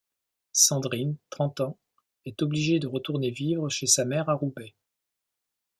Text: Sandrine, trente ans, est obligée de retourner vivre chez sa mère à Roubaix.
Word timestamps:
Sandrine, 0.53 1.17
trente 1.29 1.59
ans, 1.59 1.77
est 2.25 2.41
obligée 2.41 2.79
de 2.79 2.87
retourner 2.87 3.29
vivre 3.29 3.69
chez 3.69 3.85
sa 3.85 4.03
mère 4.03 4.29
à 4.29 4.33
Roubaix. 4.33 4.73